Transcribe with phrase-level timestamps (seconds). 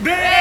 [0.00, 0.31] Bitch.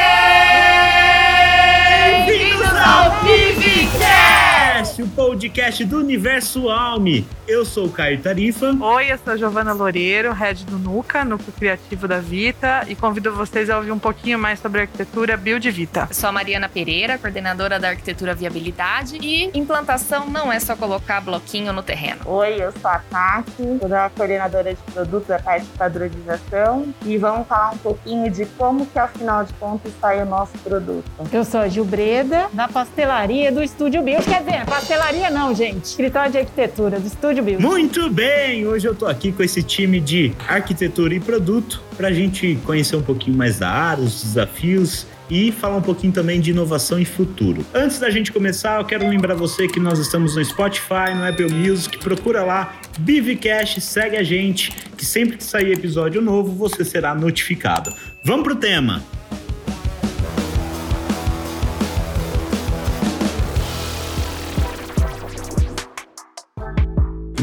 [5.01, 7.25] O podcast do Universo Alme.
[7.48, 8.75] Eu sou o Caio Tarifa.
[8.79, 13.34] Oi, eu sou a Giovana Loureiro, head do NUCA, Núcleo Criativo da Vita, e convido
[13.34, 16.07] vocês a ouvir um pouquinho mais sobre a arquitetura Build Vita.
[16.09, 21.20] Eu sou a Mariana Pereira, coordenadora da Arquitetura Viabilidade, e implantação não é só colocar
[21.20, 22.21] bloquinho no terreno.
[22.25, 27.18] Oi, eu sou a Tati, sou a coordenadora de produtos da parte de padronização, e
[27.18, 31.04] vamos falar um pouquinho de como que, afinal de contas, sai o nosso produto.
[31.33, 34.24] Eu sou a Gil Breda, da pastelaria do Estúdio Build.
[34.24, 34.91] Quer dizer, pastelaria
[35.31, 35.86] não, gente.
[35.86, 37.62] Escritório de arquitetura do Estúdio Build.
[37.62, 38.66] Muito bem!
[38.68, 43.02] Hoje eu tô aqui com esse time de arquitetura e produto pra gente conhecer um
[43.02, 47.66] pouquinho mais da área, os desafios e falar um pouquinho também de inovação e futuro.
[47.73, 51.54] Antes da gente começar, eu quero lembrar você que nós estamos no Spotify, no Apple
[51.54, 57.16] Music, procura lá, Bivcast, segue a gente, que sempre que sair episódio novo, você será
[57.16, 57.94] notificado.
[58.23, 59.02] Vamos pro tema!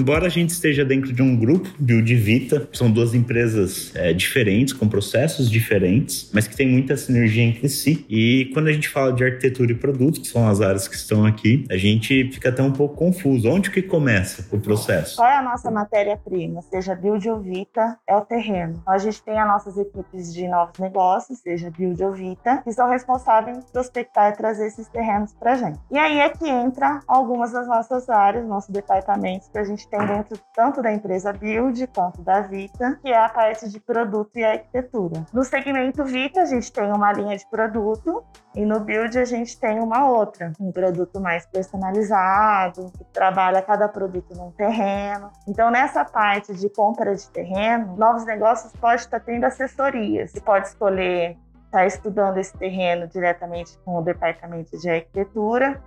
[0.09, 4.73] Embora a gente esteja dentro de um grupo, Build Vita, são duas empresas é, diferentes,
[4.73, 8.07] com processos diferentes, mas que têm muita sinergia entre si.
[8.09, 11.27] E quando a gente fala de arquitetura e produto, que são as áreas que estão
[11.27, 13.51] aqui, a gente fica até um pouco confuso.
[13.51, 15.17] Onde que começa o processo?
[15.17, 16.63] Qual é a nossa matéria-prima?
[16.63, 18.79] Seja Build ou Vita, é o terreno.
[18.81, 22.73] Então, a gente tem as nossas equipes de novos negócios, seja Build ou Vita, que
[22.73, 25.79] são responsáveis por prospectar e trazer esses terrenos para gente.
[25.91, 29.98] E aí é que entra algumas das nossas áreas, nossos departamentos que a gente tem
[30.07, 34.45] dentro tanto da empresa Build quanto da Vita, que é a parte de produto e
[34.45, 35.25] arquitetura.
[35.33, 39.59] No segmento Vita, a gente tem uma linha de produto e no Build a gente
[39.59, 45.31] tem uma outra, um produto mais personalizado, que trabalha cada produto num terreno.
[45.47, 50.33] Então, nessa parte de compra de terreno, novos negócios pode estar tendo assessorias.
[50.33, 51.37] Você pode escolher
[51.69, 55.81] estar estudando esse terreno diretamente com o departamento de arquitetura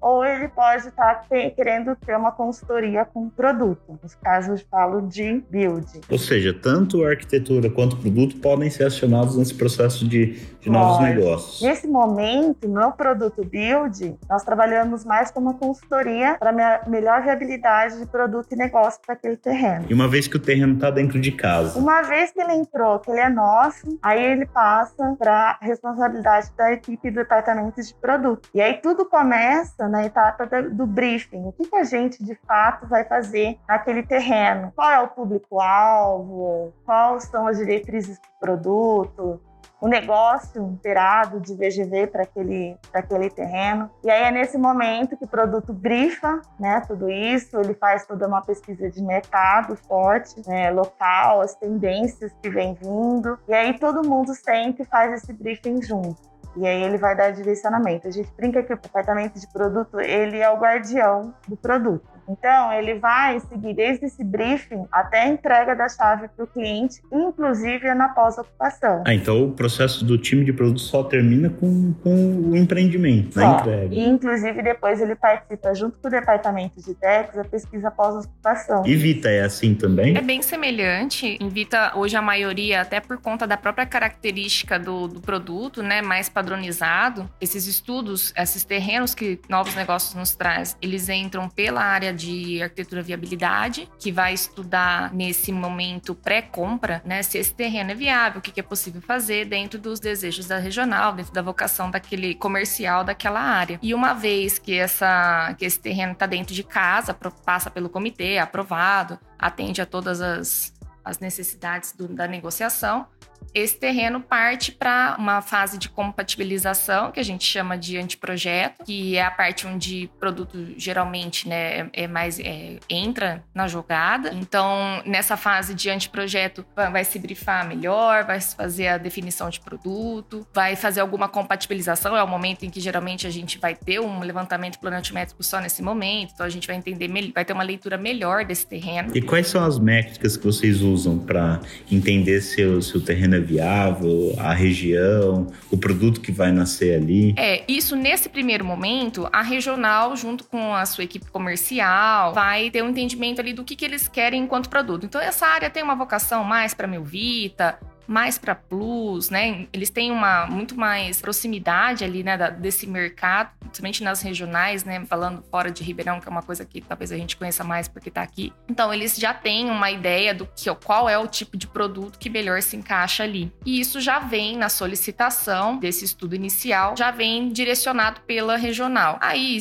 [0.00, 3.98] ou ele pode estar ter, querendo ter uma consultoria com produto.
[4.02, 5.86] Nos casos, falo de build.
[6.10, 10.70] Ou seja, tanto a arquitetura quanto o produto podem ser acionados nesse processo de, de
[10.70, 11.62] novos negócios.
[11.62, 17.98] Nesse momento, no produto build, nós trabalhamos mais com uma consultoria para a melhor viabilidade
[17.98, 19.86] de produto e negócio para aquele terreno.
[19.88, 21.78] E uma vez que o terreno está dentro de casa?
[21.78, 26.72] Uma vez que ele entrou, que ele é nosso, aí ele passa para responsabilidade da
[26.72, 28.48] equipe do departamento de produto.
[28.54, 31.46] E aí tudo começa na etapa do briefing.
[31.46, 34.72] O que, que a gente de fato vai fazer naquele terreno?
[34.74, 36.72] Qual é o público-alvo?
[36.84, 39.40] Quais são as diretrizes do produto?
[39.80, 43.90] o negócio inteirado de VGV para aquele, aquele terreno.
[44.02, 48.26] E aí é nesse momento que o produto brifa né, tudo isso, ele faz toda
[48.26, 53.38] uma pesquisa de mercado forte, né, local, as tendências que vem vindo.
[53.46, 56.35] E aí todo mundo sempre faz esse briefing junto.
[56.56, 58.08] E aí ele vai dar direcionamento.
[58.08, 62.15] A gente brinca que o departamento de produto, ele é o guardião do produto.
[62.28, 67.00] Então, ele vai seguir desde esse briefing até a entrega da chave para o cliente,
[67.12, 69.02] inclusive na pós-ocupação.
[69.06, 73.40] Ah, então o processo do time de produto só termina com, com o empreendimento, só.
[73.40, 73.94] na entrega.
[73.94, 78.84] E, inclusive, depois ele participa junto com o departamento de DEX, a pesquisa pós-ocupação.
[78.86, 80.16] E Vita é assim também?
[80.16, 81.38] É bem semelhante.
[81.40, 86.02] Em Vita, hoje a maioria, até por conta da própria característica do, do produto, né,
[86.02, 92.12] mais padronizado, esses estudos, esses terrenos que novos negócios nos traz, eles entram pela área
[92.16, 98.38] de arquitetura viabilidade, que vai estudar nesse momento pré-compra, né, se esse terreno é viável,
[98.38, 103.04] o que é possível fazer dentro dos desejos da regional, dentro da vocação daquele comercial
[103.04, 103.78] daquela área.
[103.82, 108.34] E uma vez que essa que esse terreno está dentro de casa, passa pelo comitê,
[108.34, 110.72] é aprovado, atende a todas as,
[111.04, 113.06] as necessidades do, da negociação,
[113.54, 119.16] esse terreno parte para uma fase de compatibilização, que a gente chama de anteprojeto, que
[119.16, 124.32] é a parte onde o produto geralmente né, é mais é, entra na jogada.
[124.34, 129.60] Então, nessa fase de anteprojeto, vai se brifar melhor, vai se fazer a definição de
[129.60, 134.00] produto, vai fazer alguma compatibilização, é o momento em que geralmente a gente vai ter
[134.00, 137.96] um levantamento planotimétrico só nesse momento, então a gente vai entender, vai ter uma leitura
[137.96, 139.12] melhor desse terreno.
[139.14, 141.60] E quais são as métricas que vocês usam para
[141.90, 146.94] entender se o, se o terreno é viável, a região, o produto que vai nascer
[146.94, 147.34] ali?
[147.36, 152.82] É, isso nesse primeiro momento, a regional, junto com a sua equipe comercial, vai ter
[152.82, 155.06] um entendimento ali do que, que eles querem enquanto produto.
[155.06, 159.66] Então, essa área tem uma vocação mais para Melvita, mais para plus, né?
[159.72, 165.04] Eles têm uma muito mais proximidade ali, né, da, desse mercado, principalmente nas regionais, né,
[165.06, 168.08] falando fora de Ribeirão, que é uma coisa que talvez a gente conheça mais porque
[168.08, 168.52] está aqui.
[168.68, 172.28] Então, eles já têm uma ideia do que qual é o tipo de produto que
[172.28, 173.52] melhor se encaixa ali.
[173.64, 179.18] E isso já vem na solicitação desse estudo inicial, já vem direcionado pela regional.
[179.20, 179.58] Aí,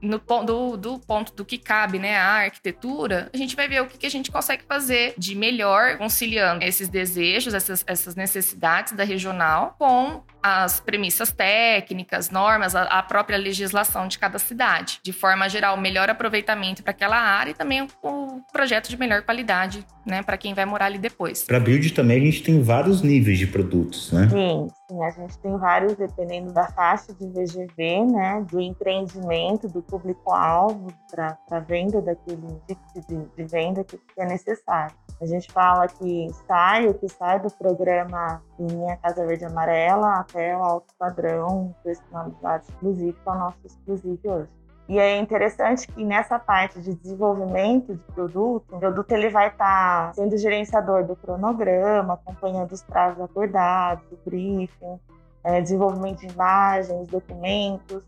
[0.00, 3.86] no do, do ponto do que cabe, né, a arquitetura, a gente vai ver o
[3.86, 9.04] que, que a gente consegue fazer de melhor conciliando esses desejos, essas, essas necessidades da
[9.04, 14.98] regional com as premissas técnicas, normas, a, a, própria legislação de cada cidade.
[15.02, 19.86] De forma geral, melhor aproveitamento para aquela área e também o projeto de melhor qualidade,
[20.04, 21.44] né, para quem vai morar ali depois.
[21.44, 24.28] Para build também a gente tem vários níveis de produtos, né?
[24.28, 29.82] Sim, sim, a gente tem vários dependendo da faixa de VGV, né, do empreendimento, do
[29.82, 34.94] público-alvo para a venda daquele tipo de, de venda que é necessário.
[35.20, 40.56] A gente fala que sai, o que sai do programa Minha Casa Verde Amarela até
[40.56, 44.48] o alto padrão personalidade exclusiva, que é o nosso exclusivo hoje.
[44.88, 50.08] E é interessante que nessa parte de desenvolvimento de produto, o produto ele vai estar
[50.08, 54.98] tá sendo gerenciador do cronograma, acompanhando os prazos acordados, o briefing,
[55.44, 58.02] é, desenvolvimento de imagens, documentos.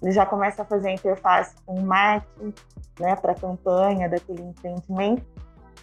[0.00, 2.54] Ele já começa a fazer a interface com o marketing,
[2.98, 5.22] né, para a campanha daquele empreendimento.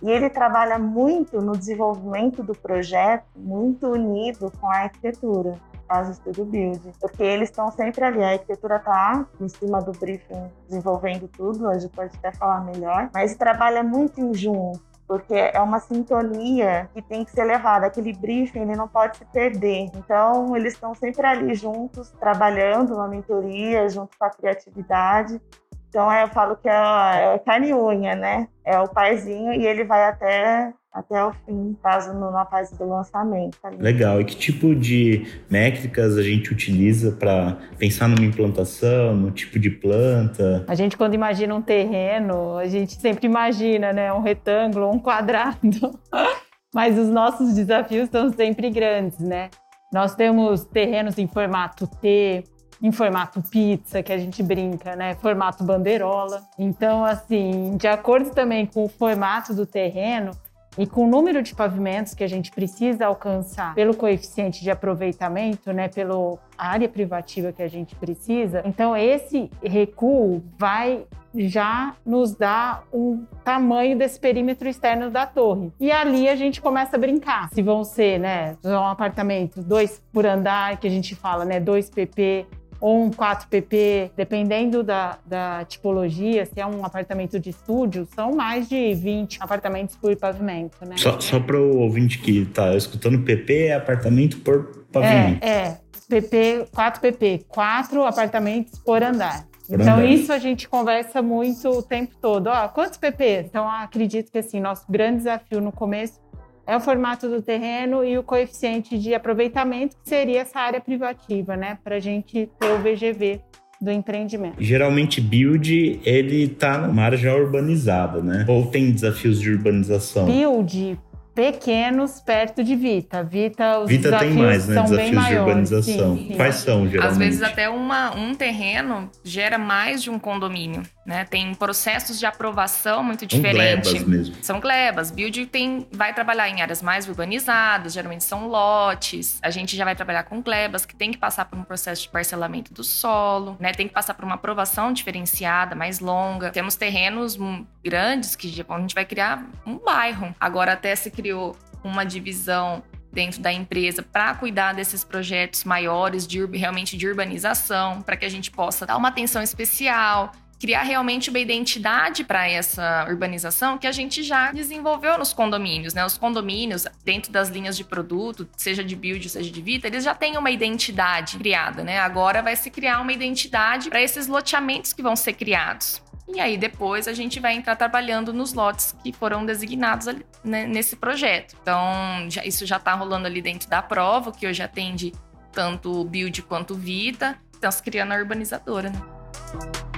[0.01, 6.12] E ele trabalha muito no desenvolvimento do projeto, muito unido com a arquitetura, faz o
[6.12, 8.24] estudo build, porque eles estão sempre ali.
[8.24, 13.36] A arquitetura está em cima do briefing, desenvolvendo tudo, gente pode até falar melhor, mas
[13.36, 17.86] trabalha muito em junto porque é uma sintonia que tem que ser levada.
[17.86, 19.89] Aquele briefing ele não pode se perder.
[19.95, 25.42] Então, eles estão sempre ali juntos, trabalhando na mentoria, junto com a criatividade,
[25.89, 28.48] então eu falo que é, é carne e unha, né?
[28.63, 33.55] É o paizinho e ele vai até até o fim, caso na fase do lançamento.
[33.61, 34.19] Tá Legal.
[34.19, 39.69] E que tipo de métricas a gente utiliza para pensar numa implantação, no tipo de
[39.69, 40.65] planta?
[40.67, 44.11] A gente, quando imagina um terreno, a gente sempre imagina, né?
[44.11, 45.99] Um retângulo, um quadrado.
[46.73, 49.50] Mas os nossos desafios estão sempre grandes, né?
[49.93, 52.43] Nós temos terrenos em formato T,
[52.81, 55.15] em formato pizza, que a gente brinca, né?
[55.15, 56.41] Formato bandeirola.
[56.57, 60.31] Então, assim, de acordo também com o formato do terreno,
[60.77, 65.71] e com o número de pavimentos que a gente precisa alcançar pelo coeficiente de aproveitamento,
[65.74, 72.83] né, pela área privativa que a gente precisa, então esse recuo vai já nos dar
[72.91, 75.71] um tamanho desse perímetro externo da torre.
[75.79, 77.50] E ali a gente começa a brincar.
[77.50, 81.89] Se vão ser, né, um apartamento dois por andar, que a gente fala, né, 2
[81.89, 82.47] pp,
[82.79, 88.69] ou um 4PP, dependendo da, da tipologia, se é um apartamento de estúdio, são mais
[88.69, 90.95] de 20 apartamentos por pavimento, né?
[90.97, 95.44] Só, só para o ouvinte que está escutando, PP é apartamento por pavimento.
[95.44, 95.77] É, é.
[96.07, 99.45] PP, 4PP, 4 apartamentos por andar.
[99.69, 102.47] Então, isso a gente conversa muito o tempo todo.
[102.47, 103.45] Ó, quantos PP?
[103.50, 106.21] Então, acredito que assim, nosso grande desafio no começo
[106.67, 111.55] é o formato do terreno e o coeficiente de aproveitamento, que seria essa área privativa,
[111.55, 111.77] né?
[111.81, 113.41] Para a gente ter o VGV
[113.79, 114.55] do empreendimento.
[114.59, 118.45] Geralmente, build, ele tá numa área já urbanizada, né?
[118.49, 120.25] Ou tem desafios de urbanização?
[120.25, 120.99] Build,
[121.38, 123.24] pequenos perto de Vita.
[123.24, 124.74] Vita, os Vita desafios tem mais, né?
[124.74, 126.18] São desafios bem maiores, de urbanização.
[126.18, 126.36] Sim, sim.
[126.36, 127.12] Quais são, geralmente?
[127.12, 131.25] Às vezes até uma, um terreno gera mais de um condomínio, né?
[131.25, 133.92] Tem processos de aprovação muito diferentes.
[133.92, 134.36] São glebas mesmo.
[134.42, 135.12] São glebas.
[135.12, 139.38] Build tem, vai trabalhar em áreas mais urbanizadas, geralmente são lotes.
[139.44, 142.10] A gente já vai trabalhar com glebas, que tem que passar por um processo de
[142.10, 143.74] parcelamento do solo, né?
[143.74, 146.50] Tem que passar por uma aprovação diferenciada, mais longa.
[146.50, 147.38] Temos terrenos
[147.84, 150.36] grandes que a gente vai criar um bairro.
[150.39, 152.81] Agora até se criou uma divisão
[153.12, 158.29] dentro da empresa para cuidar desses projetos maiores de realmente de urbanização, para que a
[158.29, 163.91] gente possa dar uma atenção especial, criar realmente uma identidade para essa urbanização que a
[163.91, 166.05] gente já desenvolveu nos condomínios, né?
[166.05, 170.15] Os condomínios, dentro das linhas de produto, seja de build, seja de vita, eles já
[170.15, 172.00] têm uma identidade criada, né?
[172.00, 176.01] Agora vai se criar uma identidade para esses loteamentos que vão ser criados.
[176.27, 180.65] E aí depois a gente vai entrar trabalhando nos lotes que foram designados ali, né,
[180.65, 181.55] nesse projeto.
[181.62, 185.13] Então, já, isso já está rolando ali dentro da prova, que hoje atende
[185.53, 187.39] tanto Build quanto Vita.
[187.57, 189.97] Então, se criando a urbanizadora, né?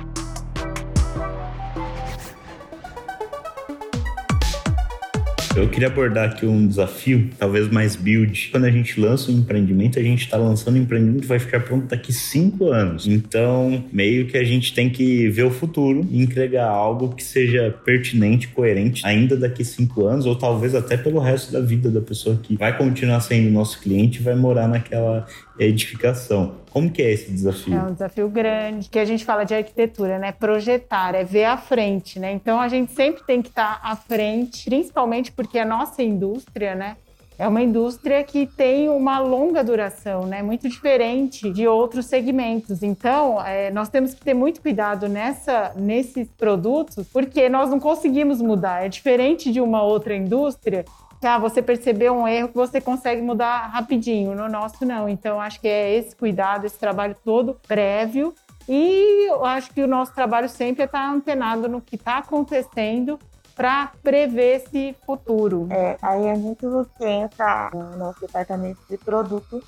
[5.56, 8.50] Eu queria abordar aqui um desafio, talvez mais build.
[8.52, 11.60] Quando a gente lança um empreendimento, a gente está lançando um empreendimento que vai ficar
[11.62, 13.08] pronto daqui cinco anos.
[13.08, 17.76] Então, meio que a gente tem que ver o futuro e entregar algo que seja
[17.84, 22.40] pertinente, coerente, ainda daqui cinco anos, ou talvez até pelo resto da vida da pessoa
[22.42, 25.26] que vai continuar sendo nosso cliente e vai morar naquela
[25.60, 26.56] edificação.
[26.72, 27.76] Como que é esse desafio?
[27.76, 30.32] É um desafio grande, que a gente fala de arquitetura, né?
[30.32, 32.32] Projetar, é ver à frente, né?
[32.32, 36.96] Então a gente sempre tem que estar à frente, principalmente porque a nossa indústria, né?
[37.40, 40.44] É uma indústria que tem uma longa duração, né?
[40.44, 42.84] Muito diferente de outros segmentos.
[42.84, 48.42] Então, é, nós temos que ter muito cuidado nessa, nesses produtos, porque nós não conseguimos
[48.42, 48.86] mudar.
[48.86, 50.84] É diferente de uma outra indústria
[51.22, 54.36] ah, você percebeu um erro que você consegue mudar rapidinho.
[54.36, 55.10] No nosso, não.
[55.10, 58.34] Então, acho que é esse cuidado, esse trabalho todo prévio.
[58.68, 63.20] E eu acho que o nosso trabalho sempre é estar antenado no que está acontecendo
[63.56, 65.68] para prever esse futuro.
[65.70, 69.62] É, aí muito que entra no nosso departamento de produto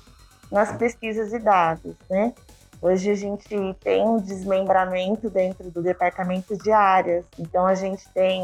[0.50, 2.32] nas pesquisas de dados, né?
[2.80, 7.24] Hoje a gente tem um desmembramento dentro do departamento de áreas.
[7.38, 8.42] Então a gente tem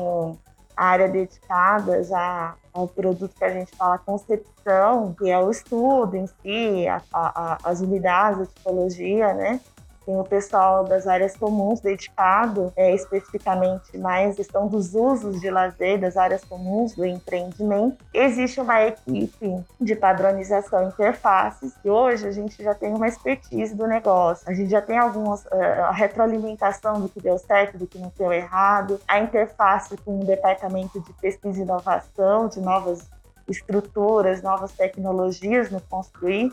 [0.84, 6.26] área dedicada já ao produto que a gente fala concepção, que é o estudo em
[6.26, 9.60] si, a, a, as unidades, a tipologia, né?
[10.08, 16.00] Tem o pessoal das áreas comuns dedicado é, especificamente mais questão dos usos de lazer,
[16.00, 18.02] das áreas comuns do empreendimento.
[18.14, 23.86] Existe uma equipe de padronização interfaces e hoje a gente já tem uma expertise do
[23.86, 24.48] negócio.
[24.48, 28.10] A gente já tem algumas uh, a retroalimentação do que deu certo, do que não
[28.16, 33.06] deu errado, a interface com o departamento de pesquisa e inovação, de novas
[33.46, 36.50] estruturas, novas tecnologias no construir.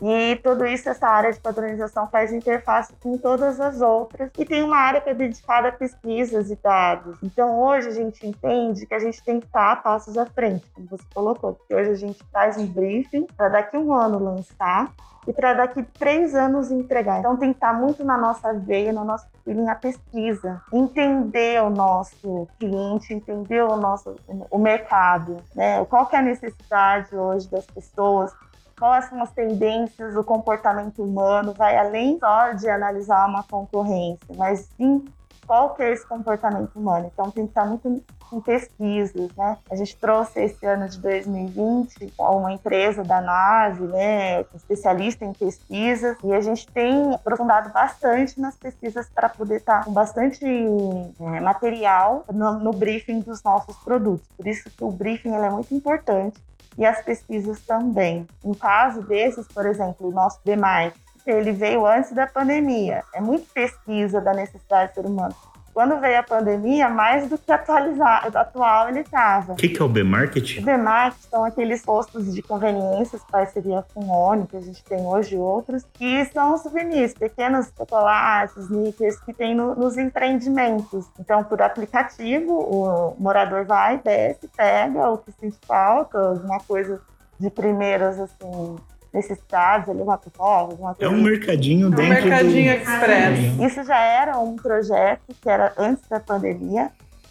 [0.00, 4.30] E tudo isso, essa área de padronização faz interface com todas as outras.
[4.36, 7.16] E tem uma área que é dedicada a pesquisas e dados.
[7.22, 10.86] Então, hoje a gente entende que a gente tem que estar passos à frente, como
[10.88, 11.54] você colocou.
[11.54, 14.92] Porque hoje a gente faz um briefing para daqui um ano lançar
[15.26, 17.18] e para daqui três anos entregar.
[17.18, 21.70] Então tem que estar muito na nossa veia, no nosso feeling a pesquisa, entender o
[21.70, 24.14] nosso cliente, entender o nosso
[24.50, 25.84] o mercado, né?
[25.86, 28.32] Qual que é a necessidade hoje das pessoas,
[28.78, 34.68] quais são as tendências do comportamento humano, vai além só de analisar uma concorrência, mas
[34.76, 35.04] sim
[35.46, 37.10] qual que é esse comportamento humano.
[37.12, 38.02] Então tem que estar muito
[38.32, 39.56] em pesquisas, né?
[39.70, 46.16] A gente trouxe esse ano de 2020 uma empresa da nave, né, especialista em pesquisas,
[46.24, 52.24] e a gente tem aprofundado bastante nas pesquisas para poder estar com bastante é, material
[52.32, 54.26] no, no, briefing dos nossos produtos.
[54.36, 56.40] Por isso que o briefing é muito importante
[56.78, 58.26] e as pesquisas também.
[58.44, 60.94] No caso desses, por exemplo, o nosso DMARC,
[61.26, 63.02] ele veio antes da pandemia.
[63.14, 65.34] É muito pesquisa da necessidade do ser humano
[65.76, 69.52] quando veio a pandemia, mais do que atualizado, atual ele estava.
[69.52, 70.56] O que, que, é o B-Market?
[70.56, 75.04] O B-Market são aqueles postos de conveniências, parceria com o ONU, que a gente tem
[75.04, 81.04] hoje outros, que são souvenirs, pequenos chocolates, sneakers que tem no, nos empreendimentos.
[81.20, 87.02] Então, por aplicativo, o morador vai, desce, pega o que sente falta, alguma coisa
[87.38, 88.76] de primeiras, assim,
[89.16, 91.12] necessidades, ali, uma pipoca, alguma coisa.
[91.12, 92.82] É um mercadinho dentro um mercadinho do...
[92.82, 93.60] express.
[93.60, 96.90] Isso já era um projeto que era antes da pandemia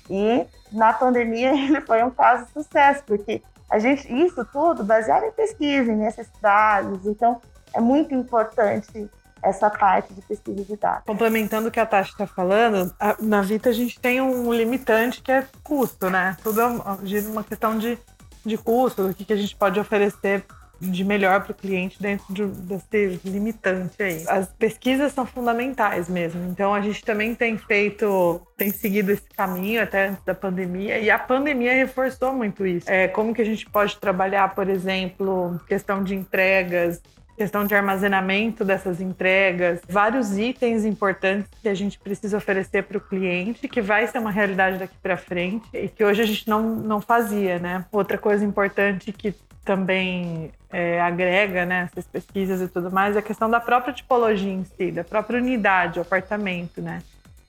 [0.10, 5.24] e na pandemia ele foi um caso de sucesso, porque a gente, isso tudo baseado
[5.24, 7.40] em pesquisa, em necessidades, então
[7.74, 9.10] é muito importante
[9.44, 11.04] essa parte de pesquisa de dados.
[11.06, 15.22] Complementando o que a Tati está falando, a, na Vita a gente tem um limitante
[15.22, 16.36] que é custo, né?
[16.42, 17.98] Tudo é uma questão de,
[18.44, 20.44] de custo, do que, que a gente pode oferecer
[20.80, 24.24] de melhor para o cliente dentro de, desse limitante aí.
[24.28, 26.50] As pesquisas são fundamentais mesmo.
[26.50, 31.10] Então a gente também tem feito, tem seguido esse caminho até antes da pandemia e
[31.10, 32.90] a pandemia reforçou muito isso.
[32.90, 37.02] É, como que a gente pode trabalhar, por exemplo, questão de entregas,
[37.36, 43.02] questão de armazenamento dessas entregas, vários itens importantes que a gente precisa oferecer para o
[43.02, 46.62] cliente, que vai ser uma realidade daqui para frente e que hoje a gente não,
[46.62, 47.86] não fazia, né?
[47.92, 53.24] Outra coisa importante que também é, agrega né, essas pesquisas e tudo mais, é a
[53.24, 57.02] questão da própria tipologia em si, da própria unidade, o apartamento, né?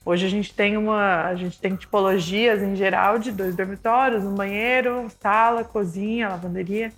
[0.03, 4.33] Hoje a gente tem uma, a gente tem tipologias em geral de dois dormitórios, um
[4.33, 6.93] banheiro, sala, cozinha, lavanderia.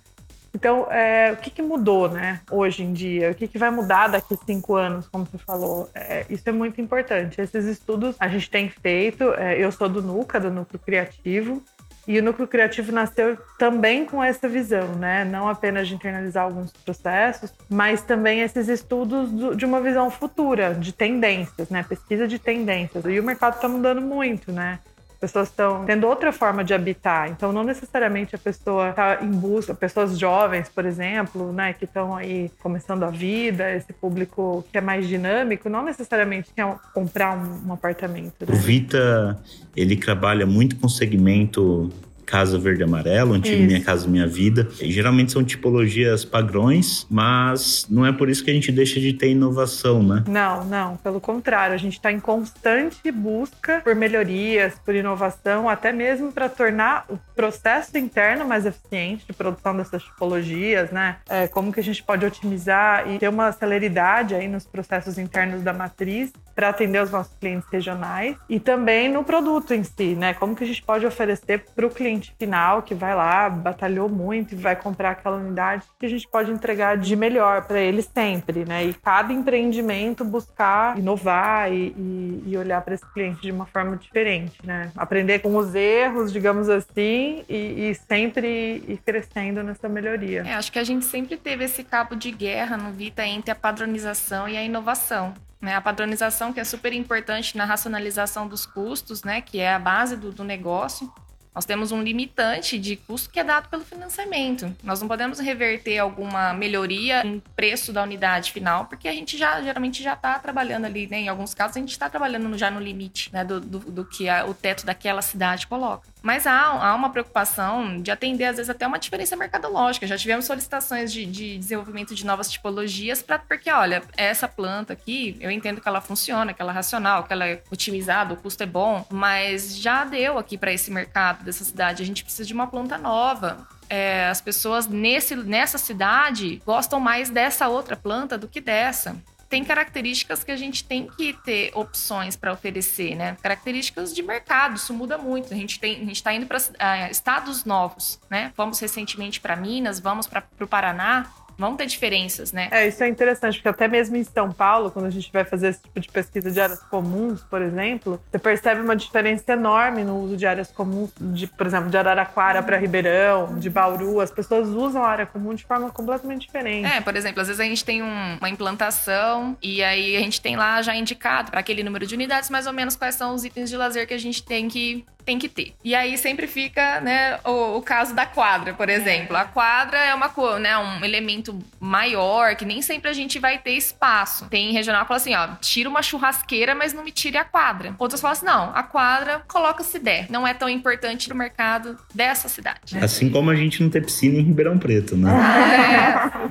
[0.54, 3.30] Então, é, o que, que, mudou, né, hoje em dia?
[3.30, 5.88] O que, que vai mudar daqui cinco anos, como você falou?
[5.94, 7.40] É, isso é muito importante.
[7.40, 9.32] Esses estudos a gente tem feito.
[9.34, 11.62] É, eu sou do NUCA, do Núcleo Criativo,
[12.10, 15.24] e o núcleo criativo nasceu também com essa visão, né?
[15.24, 20.74] Não apenas de internalizar alguns processos, mas também esses estudos do, de uma visão futura,
[20.74, 21.84] de tendências, né?
[21.88, 23.04] Pesquisa de tendências.
[23.04, 24.80] E o mercado está mudando muito, né?
[25.20, 27.30] Pessoas estão tendo outra forma de habitar.
[27.30, 32.16] Então, não necessariamente a pessoa está em busca, pessoas jovens, por exemplo, né, que estão
[32.16, 37.68] aí começando a vida, esse público que é mais dinâmico, não necessariamente quer comprar um,
[37.68, 38.46] um apartamento.
[38.46, 38.54] Né?
[38.54, 39.38] O Vita,
[39.76, 41.90] ele trabalha muito com segmento
[42.30, 43.66] Casa Verde Amarelo, antigo isso.
[43.66, 44.68] Minha Casa Minha Vida.
[44.80, 49.12] E, geralmente são tipologias padrões, mas não é por isso que a gente deixa de
[49.12, 50.24] ter inovação, né?
[50.28, 50.96] Não, não.
[50.96, 56.48] Pelo contrário, a gente está em constante busca por melhorias, por inovação, até mesmo para
[56.48, 61.16] tornar o processo interno mais eficiente de produção dessas tipologias, né?
[61.28, 65.62] É, como que a gente pode otimizar e ter uma celeridade aí nos processos internos
[65.62, 70.34] da matriz para atender os nossos clientes regionais e também no produto em si, né?
[70.34, 74.52] Como que a gente pode oferecer para o cliente final que vai lá, batalhou muito
[74.52, 78.64] e vai comprar aquela unidade que a gente pode entregar de melhor para ele sempre,
[78.64, 78.84] né?
[78.84, 83.96] E cada empreendimento buscar inovar e, e, e olhar para esse cliente de uma forma
[83.96, 84.90] diferente, né?
[84.96, 90.42] Aprender com os erros, digamos assim, e, e sempre ir crescendo nessa melhoria.
[90.46, 93.54] É, acho que a gente sempre teve esse cabo de guerra no Vita entre a
[93.54, 95.34] padronização e a inovação.
[95.60, 99.78] Né, a padronização que é super importante na racionalização dos custos, né, que é a
[99.78, 101.12] base do, do negócio.
[101.54, 104.74] Nós temos um limitante de custo que é dado pelo financiamento.
[104.84, 109.60] Nós não podemos reverter alguma melhoria em preço da unidade final, porque a gente já
[109.60, 111.20] geralmente já está trabalhando ali, né?
[111.20, 113.44] Em alguns casos, a gente está trabalhando já no limite né?
[113.44, 116.08] do, do, do que a, o teto daquela cidade coloca.
[116.22, 120.06] Mas há, há, uma preocupação de atender, às vezes, até uma diferença mercadológica.
[120.06, 125.36] Já tivemos solicitações de, de desenvolvimento de novas tipologias, pra, porque, olha, essa planta aqui,
[125.40, 128.62] eu entendo que ela funciona, que ela é racional, que ela é otimizada, o custo
[128.62, 132.02] é bom, mas já deu aqui para esse mercado dessa cidade.
[132.02, 133.66] A gente precisa de uma planta nova.
[133.88, 139.16] É, as pessoas nesse, nessa cidade gostam mais dessa outra planta do que dessa
[139.50, 143.36] tem características que a gente tem que ter opções para oferecer, né?
[143.42, 145.52] Características de mercado, isso muda muito.
[145.52, 148.52] A gente tem, a gente está indo para uh, é, estados novos, né?
[148.56, 151.28] Vamos recentemente para Minas, vamos para o Paraná
[151.60, 152.68] vão ter diferenças, né?
[152.70, 155.68] É, isso é interessante, porque até mesmo em São Paulo, quando a gente vai fazer
[155.68, 160.18] esse tipo de pesquisa de áreas comuns, por exemplo, você percebe uma diferença enorme no
[160.20, 164.20] uso de áreas comuns, de, por exemplo, de Araraquara para Ribeirão, de Bauru.
[164.20, 166.86] As pessoas usam a área comum de forma completamente diferente.
[166.86, 170.40] É, por exemplo, às vezes a gente tem um, uma implantação e aí a gente
[170.40, 173.44] tem lá já indicado para aquele número de unidades mais ou menos quais são os
[173.44, 175.72] itens de lazer que a gente tem que tem que ter.
[175.84, 179.36] E aí sempre fica, né, o, o caso da quadra, por exemplo.
[179.36, 183.72] A quadra é uma né, um elemento maior que nem sempre a gente vai ter
[183.72, 184.48] espaço.
[184.48, 187.94] Tem regional que fala assim, ó, tira uma churrasqueira, mas não me tire a quadra.
[187.96, 190.26] Outras falam assim, não, a quadra coloca se der.
[190.28, 192.98] Não é tão importante no mercado dessa cidade.
[193.00, 195.30] Assim como a gente não tem piscina em Ribeirão Preto, né?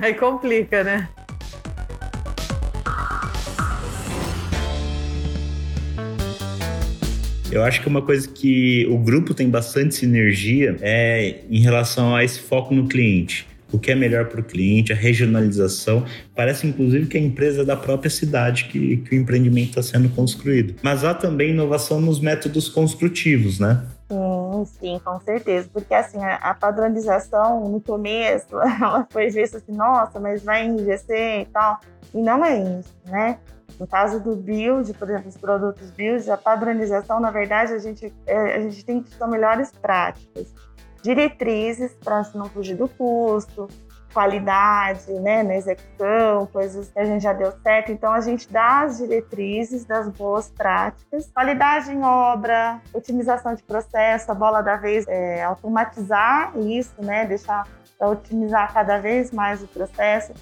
[0.06, 1.06] aí complica, né?
[7.50, 12.22] Eu acho que uma coisa que o grupo tem bastante sinergia é em relação a
[12.22, 13.48] esse foco no cliente.
[13.72, 16.04] O que é melhor para o cliente, a regionalização.
[16.34, 20.08] Parece, inclusive, que a empresa é da própria cidade que, que o empreendimento está sendo
[20.10, 20.74] construído.
[20.82, 23.84] Mas há também inovação nos métodos construtivos, né?
[24.08, 25.68] Sim, sim, com certeza.
[25.72, 31.46] Porque assim, a, padronização no começo, ela foi vista assim, nossa, mas vai enrijecer e
[31.46, 31.80] tal.
[32.12, 33.38] E não é isso, né?
[33.80, 38.14] No caso do build, por exemplo, os produtos build, a padronização, na verdade, a gente,
[38.26, 40.54] é, a gente tem que ter melhores práticas,
[41.02, 43.66] diretrizes para não fugir do custo,
[44.12, 47.90] qualidade né, na execução, coisas que a gente já deu certo.
[47.90, 54.30] Então, a gente dá as diretrizes das boas práticas, qualidade em obra, otimização de processo,
[54.30, 57.66] a bola da vez é automatizar isso, né, deixar
[57.98, 60.34] otimizar cada vez mais o processo.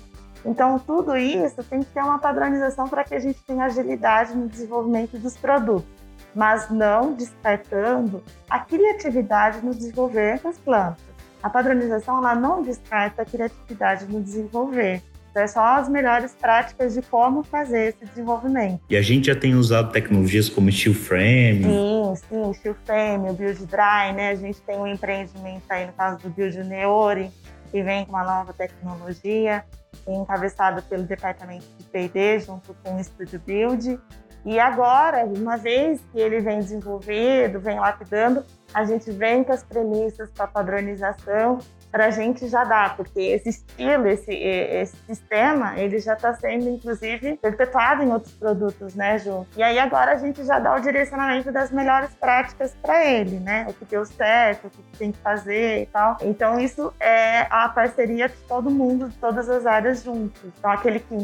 [0.45, 4.49] Então, tudo isso tem que ter uma padronização para que a gente tenha agilidade no
[4.49, 5.89] desenvolvimento dos produtos,
[6.35, 11.03] mas não descartando a criatividade no desenvolver das plantas.
[11.43, 15.03] A padronização ela não descarta a criatividade no desenvolver.
[15.31, 18.81] Então, é só as melhores práticas de como fazer esse desenvolvimento.
[18.89, 21.65] E a gente já tem usado tecnologias como Steel Frame.
[21.65, 24.31] Sim, sim, Steel Frame, o Build Dry, né?
[24.31, 27.31] A gente tem um empreendimento aí no caso do Build Neori,
[27.71, 29.65] que vem com uma nova tecnologia
[30.07, 34.01] encabeçado pelo departamento de P&D junto com o Estúdio Build.
[34.45, 39.63] E agora, uma vez que ele vem desenvolvido, vem lapidando, a gente vem com as
[39.63, 41.59] premissas para padronização
[41.91, 46.69] para a gente já dar, porque esse estilo, esse, esse sistema, ele já está sendo,
[46.69, 49.47] inclusive, perpetuado em outros produtos, né, Ju?
[49.57, 53.67] E aí agora a gente já dá o direcionamento das melhores práticas para ele, né?
[53.69, 56.19] O que deu certo, o que tem que fazer e tal.
[56.21, 60.43] Então isso é a parceria de todo mundo, de todas as áreas juntos.
[60.59, 61.15] Então aquele que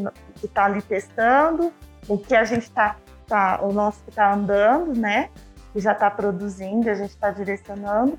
[0.43, 1.73] está ali testando,
[2.09, 5.29] o que a gente está, tá, o nosso que está andando, né?
[5.75, 8.17] Que já está produzindo, a gente está direcionando,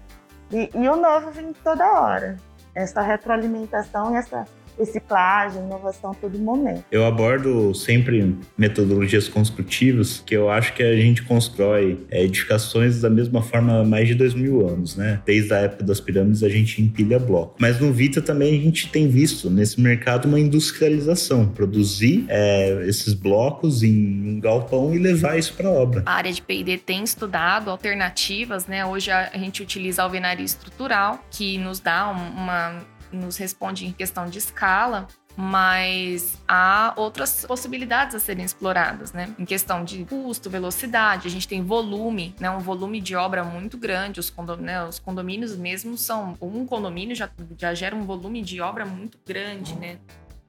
[0.52, 2.36] e, e o novo vem toda hora.
[2.76, 4.46] Essa retroalimentação e essa
[4.78, 6.84] reciclagem, inovação a todo momento.
[6.92, 13.10] Eu abordo sempre metodologias construtivas, que eu acho que a gente constrói é, edificações da
[13.10, 15.22] mesma forma há mais de dois mil anos, né?
[15.26, 17.56] Desde a época das pirâmides a gente empilha bloco.
[17.60, 23.14] Mas no Vita também a gente tem visto nesse mercado uma industrialização, produzir é, esses
[23.14, 26.04] blocos em um galpão e levar isso para obra.
[26.06, 28.86] A área de P&D tem estudado alternativas, né?
[28.86, 32.82] Hoje a gente utiliza a alvenaria estrutural, que nos dá uma
[33.16, 39.34] nos responde em questão de escala, mas há outras possibilidades a serem exploradas, né?
[39.38, 42.50] Em questão de custo, velocidade, a gente tem volume, né?
[42.50, 44.20] Um volume de obra muito grande.
[44.20, 44.84] Os, condom, né?
[44.86, 49.76] Os condomínios mesmo são um condomínio já, já gera um volume de obra muito grande,
[49.76, 49.98] né?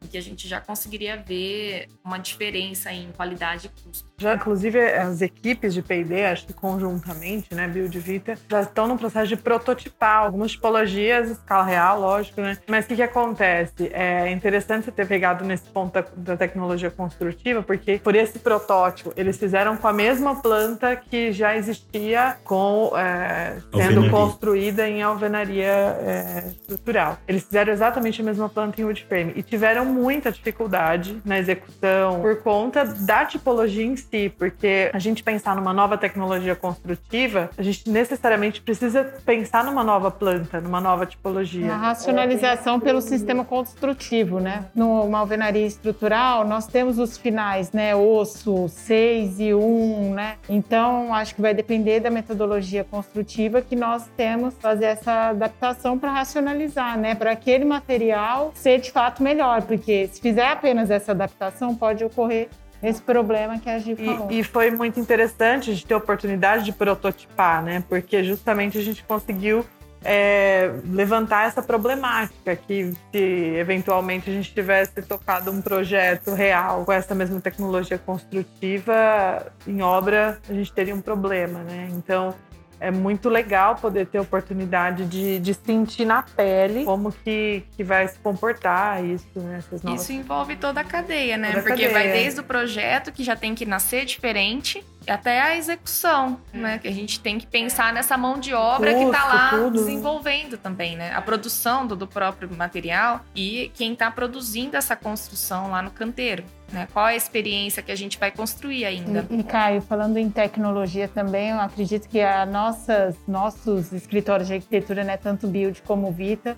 [0.06, 4.06] Que a gente já conseguiria ver uma diferença em qualidade e custo.
[4.18, 8.96] Já, inclusive, as equipes de P&D, acho que conjuntamente, né, Build Vita, já estão no
[8.96, 12.56] processo de prototipar algumas tipologias, escala real, lógico, né?
[12.66, 13.90] Mas o que, que acontece?
[13.92, 19.12] É interessante você ter pegado nesse ponto da, da tecnologia construtiva, porque por esse protótipo,
[19.16, 24.10] eles fizeram com a mesma planta que já existia com é, sendo alvenaria.
[24.10, 27.18] construída em alvenaria é, estrutural.
[27.28, 32.20] Eles fizeram exatamente a mesma planta em wood frame e tiveram muita dificuldade na execução
[32.20, 37.62] por conta da tipologia em si, porque a gente pensar numa nova tecnologia construtiva, a
[37.62, 41.72] gente necessariamente precisa pensar numa nova planta, numa nova tipologia.
[41.72, 44.66] A racionalização pelo sistema construtivo, né?
[44.74, 47.94] Numa alvenaria estrutural, nós temos os finais, né?
[47.94, 50.37] Osso, 6 e 1, um, né?
[50.48, 56.12] Então, acho que vai depender da metodologia construtiva que nós temos fazer essa adaptação para
[56.12, 57.14] racionalizar, né?
[57.14, 62.49] Para aquele material ser de fato melhor, porque se fizer apenas essa adaptação, pode ocorrer
[62.83, 64.31] esse problema que a gente falou.
[64.31, 67.83] E, e, foi muito interessante gente ter a oportunidade de prototipar, né?
[67.88, 69.64] Porque justamente a gente conseguiu
[70.05, 76.92] é, levantar essa problemática que se eventualmente a gente tivesse tocado um projeto real com
[76.92, 81.88] essa mesma tecnologia construtiva em obra, a gente teria um problema, né?
[81.92, 82.35] Então
[82.78, 87.82] é muito legal poder ter a oportunidade de, de sentir na pele como que, que
[87.82, 89.62] vai se comportar isso, né?
[89.82, 90.02] Novas...
[90.02, 91.52] Isso envolve toda a cadeia, né?
[91.52, 91.92] Toda Porque cadeia.
[91.92, 96.78] vai desde o projeto, que já tem que nascer diferente, até a execução, né?
[96.78, 99.70] Que a gente tem que pensar nessa mão de obra Custo, que está lá tudo.
[99.72, 101.12] desenvolvendo também, né?
[101.14, 106.44] A produção do, do próprio material e quem está produzindo essa construção lá no canteiro.
[106.72, 106.88] Né?
[106.92, 109.24] Qual a experiência que a gente vai construir ainda?
[109.30, 114.54] E, e, Caio, falando em tecnologia também, eu acredito que a nossas, nossos escritórios de
[114.54, 116.56] arquitetura, né, tanto Build como Vita,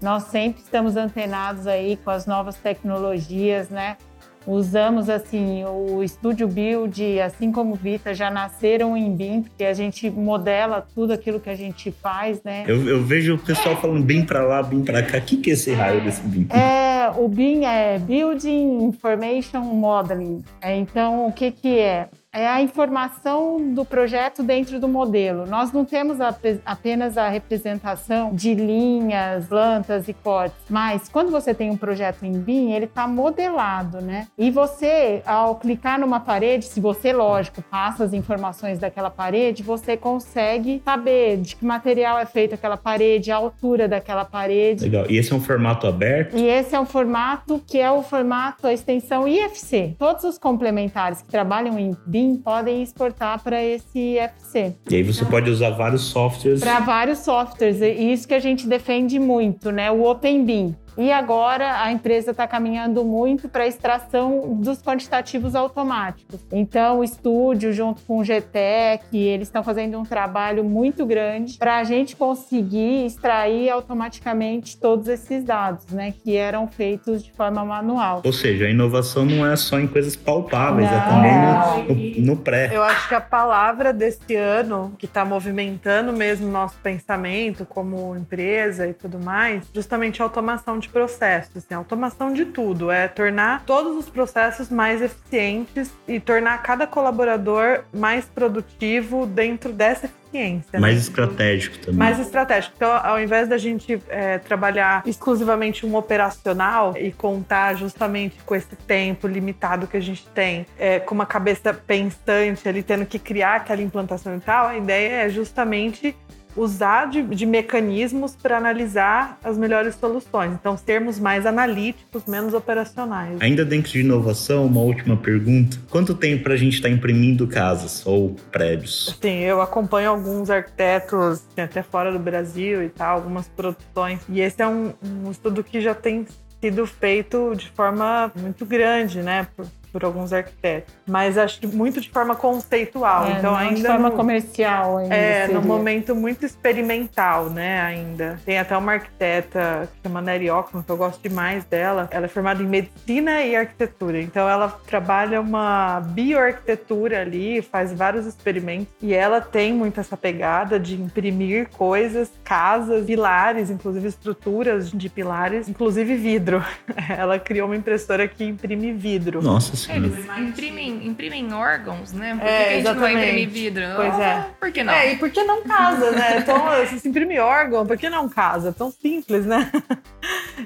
[0.00, 3.98] nós sempre estamos antenados aí com as novas tecnologias, né?
[4.46, 9.74] Usamos assim o Studio Build, assim como o Vita, já nasceram em BIM, porque a
[9.74, 12.64] gente modela tudo aquilo que a gente faz, né?
[12.66, 15.18] Eu, eu vejo o pessoal falando BIM para lá, BIM para cá.
[15.18, 16.48] O que, que é esse raio desse BIM?
[16.50, 20.42] É, o BIM é Building Information Modeling.
[20.60, 22.08] É, então, o que, que é?
[22.32, 25.46] É a informação do projeto dentro do modelo.
[25.46, 31.52] Nós não temos a, apenas a representação de linhas, plantas e cortes, mas quando você
[31.52, 34.28] tem um projeto em BIM, ele está modelado, né?
[34.38, 39.96] E você, ao clicar numa parede, se você, lógico, passa as informações daquela parede, você
[39.96, 44.84] consegue saber de que material é feito aquela parede, a altura daquela parede.
[44.84, 45.06] Legal.
[45.10, 46.36] E esse é um formato aberto?
[46.36, 49.96] E esse é um formato que é o formato, a extensão IFC.
[49.98, 54.74] Todos os complementares que trabalham em BIM Podem exportar para esse FC.
[54.90, 56.60] E aí você pode usar vários softwares.
[56.60, 57.80] Para vários softwares.
[57.80, 59.90] E isso que a gente defende muito, né?
[59.90, 60.74] O Open BIM.
[60.96, 66.40] E agora a empresa está caminhando muito para a extração dos quantitativos automáticos.
[66.52, 71.78] Então, o estúdio, junto com o GTEC, eles estão fazendo um trabalho muito grande para
[71.78, 78.22] a gente conseguir extrair automaticamente todos esses dados, né, que eram feitos de forma manual.
[78.24, 82.26] Ou seja, a inovação não é só em coisas palpáveis, é não, é também no,
[82.26, 82.70] no, pré.
[82.72, 88.16] Eu acho que a palavra desse ano, que está movimentando mesmo o nosso pensamento como
[88.16, 93.64] empresa e tudo mais, justamente a automação de processos, assim, automação de tudo, é tornar
[93.64, 100.80] todos os processos mais eficientes e tornar cada colaborador mais produtivo dentro dessa eficiência.
[100.80, 101.00] Mais né?
[101.00, 101.98] estratégico também.
[101.98, 102.74] Mais estratégico.
[102.76, 108.74] Então, ao invés da gente é, trabalhar exclusivamente um operacional e contar justamente com esse
[108.74, 113.56] tempo limitado que a gente tem, é, com uma cabeça pensante ali, tendo que criar
[113.56, 116.16] aquela implantação e tal, a ideia é justamente
[116.56, 120.52] usar de, de mecanismos para analisar as melhores soluções.
[120.52, 123.40] Então, sermos mais analíticos, menos operacionais.
[123.40, 125.78] Ainda dentro de inovação, uma última pergunta.
[125.88, 129.16] Quanto tempo para a gente estar tá imprimindo casas ou prédios?
[129.20, 134.20] Sim, eu acompanho alguns arquitetos até fora do Brasil e tal, algumas produções.
[134.28, 136.26] E esse é um, um estudo que já tem
[136.60, 139.46] sido feito de forma muito grande, né?
[139.56, 140.92] Por, por alguns arquitetos.
[141.06, 143.26] Mas acho muito de forma conceitual.
[143.26, 143.74] É, então, ainda.
[143.74, 145.14] De forma no, comercial, ainda.
[145.14, 145.60] É, seria.
[145.60, 147.80] no momento muito experimental, né?
[147.80, 148.40] Ainda.
[148.44, 152.08] Tem até uma arquiteta que chama Nery Ockman, que eu gosto demais dela.
[152.10, 154.20] Ela é formada em medicina e arquitetura.
[154.20, 158.88] Então, ela trabalha uma bioarquitetura ali, faz vários experimentos.
[159.02, 165.68] E ela tem muito essa pegada de imprimir coisas, casas, pilares, inclusive estruturas de pilares,
[165.68, 166.64] inclusive vidro.
[167.08, 169.42] Ela criou uma impressora que imprime vidro.
[169.42, 172.36] Nossa eles imprimem, imprimem órgãos, né?
[172.36, 173.84] Por é, que, a gente não vai imprimir vidro?
[173.96, 174.46] Pois oh, é.
[174.58, 174.92] Por que não?
[174.92, 176.38] É, e por que não casa, né?
[176.40, 178.72] Então, se imprime órgão, por que não casa?
[178.72, 179.70] Tão simples, né?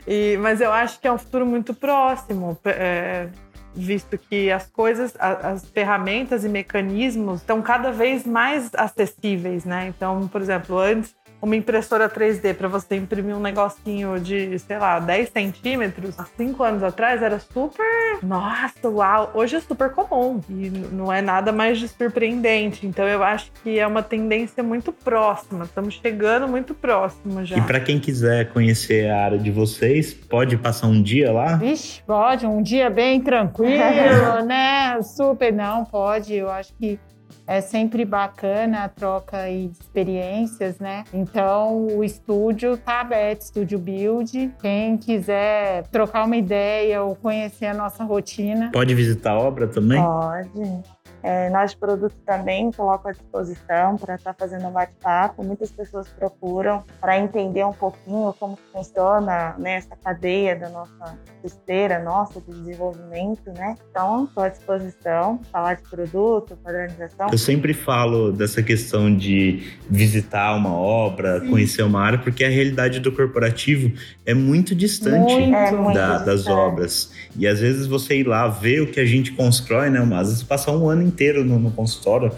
[0.06, 2.58] E, mas eu acho que é um futuro muito próximo.
[2.64, 3.28] É,
[3.74, 9.86] visto que as coisas, as ferramentas e mecanismos estão cada vez mais acessíveis, né?
[9.88, 14.98] Então, por exemplo, antes uma impressora 3D para você imprimir um negocinho de, sei lá,
[14.98, 18.18] 10 centímetros, há 5 anos atrás era super.
[18.22, 19.30] Nossa, uau!
[19.34, 22.86] Hoje é super comum e não é nada mais de surpreendente.
[22.86, 25.64] Então eu acho que é uma tendência muito próxima.
[25.64, 27.58] Estamos chegando muito próximo já.
[27.58, 31.56] E para quem quiser conhecer a área de vocês, pode passar um dia lá?
[31.56, 32.46] Vixe, pode.
[32.46, 35.00] Um dia bem tranquilo, né?
[35.02, 36.34] Super, não, pode.
[36.34, 36.98] Eu acho que
[37.46, 41.04] é sempre bacana a troca de experiências, né?
[41.12, 44.52] Então, o estúdio tá aberto, Estúdio Build.
[44.60, 48.70] Quem quiser trocar uma ideia ou conhecer a nossa rotina.
[48.72, 50.00] Pode visitar a obra também?
[50.02, 50.93] Pode.
[51.24, 55.42] É, nós produtos também coloco à disposição para estar tá fazendo um bate-papo.
[55.42, 61.98] Muitas pessoas procuram para entender um pouquinho como funciona né, essa cadeia da nossa esteira,
[61.98, 63.74] nossa de desenvolvimento, né?
[63.90, 67.28] Então, estou à disposição, falar de produto, padronização.
[67.32, 71.50] Eu sempre falo dessa questão de visitar uma obra, Sim.
[71.50, 73.90] conhecer uma área, porque a realidade do corporativo
[74.26, 75.54] é muito distante muito.
[75.54, 76.26] É, muito da, distante.
[76.26, 77.12] das obras.
[77.34, 80.00] E às vezes você ir lá ver o que a gente constrói, né?
[80.14, 82.32] Às vezes passar um ano inteiro no, no consultório.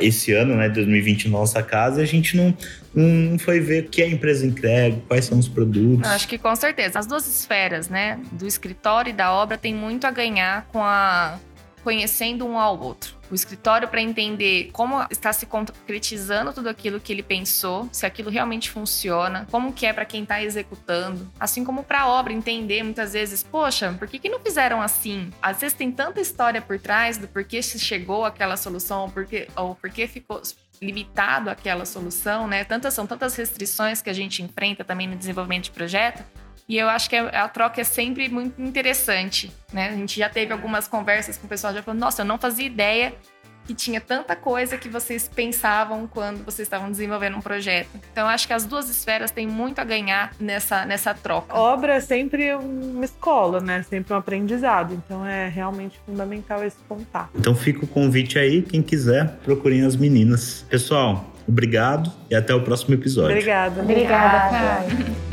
[0.00, 2.56] Esse ano, né, 2020, nossa casa, a gente não,
[2.94, 6.08] não foi ver o que a empresa entrega, quais são os produtos.
[6.10, 6.98] Acho que com certeza.
[6.98, 11.38] As duas esferas, né, do escritório e da obra, tem muito a ganhar com a
[11.82, 13.16] conhecendo um ao outro.
[13.30, 18.30] O escritório para entender como está se concretizando tudo aquilo que ele pensou, se aquilo
[18.30, 22.82] realmente funciona, como que é para quem está executando, assim como para a obra entender
[22.82, 25.30] muitas vezes, poxa, por que, que não fizeram assim?
[25.40, 29.48] Às vezes tem tanta história por trás do porquê se chegou àquela solução ou porquê,
[29.56, 30.42] ou porquê ficou
[30.82, 32.64] limitado àquela solução, né?
[32.64, 36.24] Tantas são tantas restrições que a gente enfrenta também no desenvolvimento de projeto
[36.68, 39.88] e eu acho que a, troca é sempre muito interessante, né?
[39.88, 42.66] A gente já teve algumas conversas com o pessoal já falando, nossa, eu não fazia
[42.66, 43.14] ideia
[43.66, 47.90] que tinha tanta coisa que vocês pensavam quando vocês estavam desenvolvendo um projeto.
[48.12, 51.54] Então, acho que as duas esferas têm muito a ganhar nessa, nessa troca.
[51.56, 53.84] Obra é sempre uma escola, né?
[53.88, 54.94] Sempre um aprendizado.
[54.94, 57.30] Então, é realmente fundamental esse contato.
[57.36, 58.62] Então, fica o convite aí.
[58.62, 60.66] Quem quiser, procurem as meninas.
[60.68, 63.30] Pessoal, obrigado e até o próximo episódio.
[63.30, 63.80] Obrigada.
[63.80, 65.31] Obrigada, Obrigada.